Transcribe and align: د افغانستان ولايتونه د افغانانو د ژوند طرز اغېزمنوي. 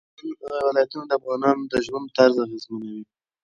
د 0.03 0.03
افغانستان 0.03 0.61
ولايتونه 0.69 1.05
د 1.07 1.11
افغانانو 1.19 1.63
د 1.71 1.73
ژوند 1.85 2.05
طرز 2.17 2.35
اغېزمنوي. 2.45 3.03